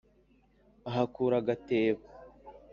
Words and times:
ahakura 0.89 1.35
agatebo, 1.41 2.03